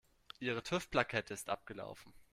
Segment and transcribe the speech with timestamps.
[0.39, 2.11] Ihre TÜV-Plakette ist abgelaufen.